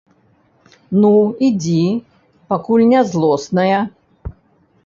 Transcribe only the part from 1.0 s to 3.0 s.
Ну, ідзі, пакуль